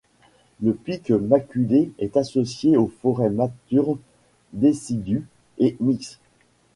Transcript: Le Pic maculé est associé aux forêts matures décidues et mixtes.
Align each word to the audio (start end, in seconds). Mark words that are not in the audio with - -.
Le 0.63 0.73
Pic 0.73 1.11
maculé 1.11 1.91
est 1.99 2.17
associé 2.17 2.75
aux 2.75 2.87
forêts 3.03 3.29
matures 3.29 3.99
décidues 4.51 5.27
et 5.59 5.77
mixtes. 5.79 6.17